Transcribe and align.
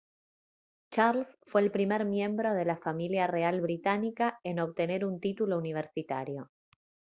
charles 0.89 1.37
fue 1.45 1.61
el 1.61 1.69
primer 1.71 2.05
miembro 2.05 2.55
de 2.55 2.65
la 2.65 2.75
familia 2.75 3.27
real 3.27 3.61
británica 3.61 4.39
en 4.43 4.59
obtener 4.59 5.05
un 5.05 5.19
título 5.19 5.59
universitario 5.59 6.49